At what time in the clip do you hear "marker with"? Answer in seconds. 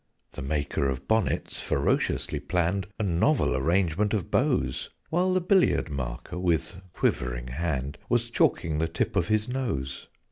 5.91-6.81